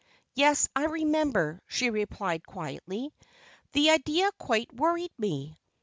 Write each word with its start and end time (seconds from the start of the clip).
"Yes, 0.33 0.67
I 0.75 0.85
remember," 0.85 1.61
she 1.67 1.91
replied, 1.91 2.43
quietly. 2.47 3.13
"The 3.73 3.91
idea 3.91 4.31
quite 4.39 4.73
worried 4.73 5.13
me. 5.19 5.59